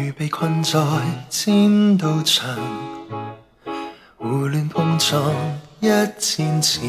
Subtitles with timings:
[0.00, 0.78] 如被困在
[1.28, 2.56] 剪刀墙，
[4.16, 5.20] 胡乱碰撞
[5.80, 5.88] 一
[6.20, 6.82] 千次，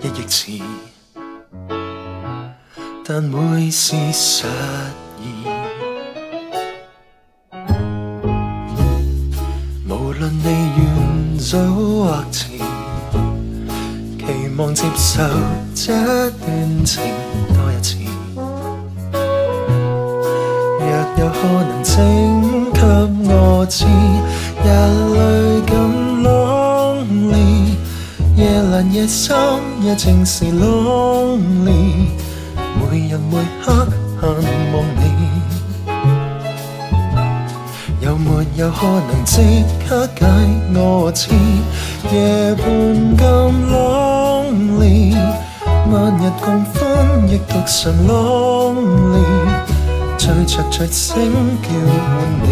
[0.00, 0.52] 一亿次，
[3.04, 4.48] 但每事实现。
[9.86, 10.48] 无论你
[10.78, 12.48] 愿早或迟，
[14.16, 14.24] 期
[14.56, 15.22] 望接受
[15.74, 15.92] 这
[16.30, 17.02] 段情
[17.52, 17.98] 多一次。
[20.80, 20.86] 若
[21.18, 21.84] 有可能，
[28.76, 29.34] 夜阑夜深
[29.82, 32.10] 也正是 lonely，
[32.78, 33.88] 每日每刻
[34.20, 35.02] 盼望你。
[38.02, 40.26] 有没有可能即刻解
[40.74, 41.30] 我痴？
[42.12, 42.66] 夜半
[43.16, 43.24] 更
[43.72, 45.16] lonely，
[45.90, 46.76] 万日共欢
[47.30, 49.24] 亦独常 lonely。
[50.18, 51.14] 醉着醉醒
[51.62, 52.06] 叫唤
[52.42, 52.46] 你，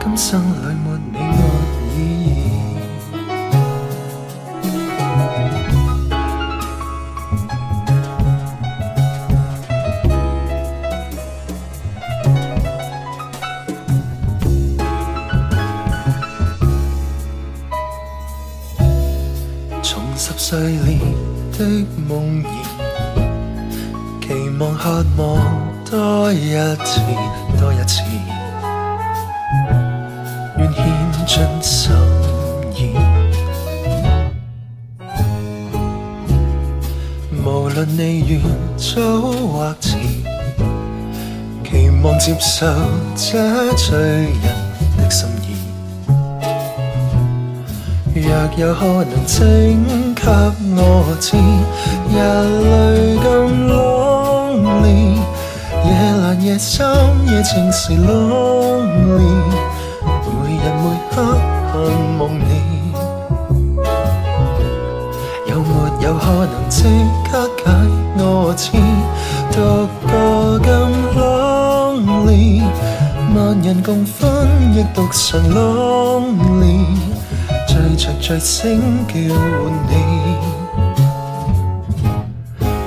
[0.00, 0.44] 今生里
[0.84, 1.40] 没你没
[1.96, 2.21] 意
[20.52, 20.98] 碎裂
[21.56, 21.64] 的
[22.06, 22.46] 梦儿。
[24.20, 25.22] 期望渴望
[25.90, 26.52] 多一
[26.84, 27.00] 次，
[27.58, 28.02] 多一次，
[30.58, 30.84] 愿献
[31.26, 31.90] 尽心
[32.76, 32.94] 意。
[37.42, 38.38] 无论你愿
[38.76, 39.96] 早或迟，
[41.64, 42.66] 期望接受
[43.16, 44.44] 这醉人
[44.98, 45.51] 的心意。
[48.32, 49.84] 若有可能，请
[50.14, 50.22] 给
[50.74, 50.80] 我
[51.20, 51.36] 知，
[52.08, 52.72] 日泪
[53.22, 53.28] 更
[53.68, 55.20] lonely，
[55.84, 56.80] 夜阑夜深
[57.26, 59.34] 夜情是 lonely，
[60.24, 61.14] 每日每刻
[61.68, 61.72] 盼
[62.18, 62.50] 望你。
[65.46, 65.70] 有没
[66.02, 66.84] 有可能即
[67.30, 67.68] 刻解
[68.16, 68.72] 我痴？
[69.52, 69.56] 独
[70.08, 70.10] 个
[70.58, 70.70] 更
[71.14, 72.62] lonely，
[73.36, 74.22] 万人共欢
[74.74, 77.11] 亦独常 lonely。
[77.72, 79.92] 醉着醉醒叫唤你，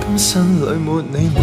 [0.05, 1.39] 今生里没你没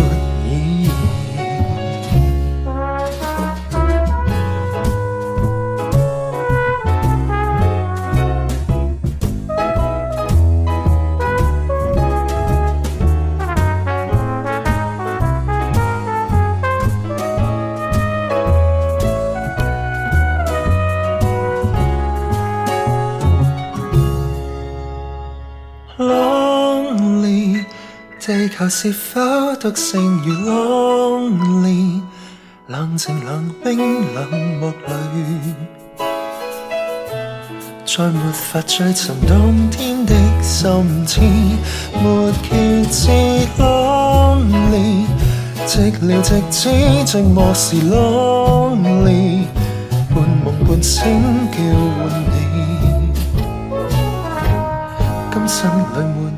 [28.24, 29.20] 地球是否
[29.56, 32.00] 独剩如 lonely？
[32.68, 33.76] 冷静冷冰
[34.14, 35.56] 冷漠里，
[37.84, 41.20] 再没法追寻冬天的心痴，
[42.00, 43.10] 没缺知
[43.58, 45.04] lonely，
[45.66, 46.68] 寂寥寂止
[47.04, 49.46] 寂寞是 lonely，
[50.14, 51.02] 半梦半醒
[51.50, 51.58] 叫
[51.98, 52.32] 唤你。
[55.32, 56.30] 今生里没